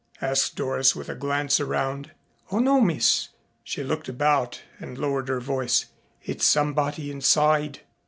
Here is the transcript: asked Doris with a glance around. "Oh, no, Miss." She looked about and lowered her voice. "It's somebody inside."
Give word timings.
asked 0.19 0.55
Doris 0.55 0.95
with 0.95 1.09
a 1.09 1.15
glance 1.15 1.59
around. 1.59 2.09
"Oh, 2.51 2.57
no, 2.57 2.81
Miss." 2.81 3.29
She 3.63 3.83
looked 3.83 4.09
about 4.09 4.63
and 4.79 4.97
lowered 4.97 5.27
her 5.29 5.39
voice. 5.39 5.85
"It's 6.23 6.43
somebody 6.47 7.11
inside." 7.11 7.81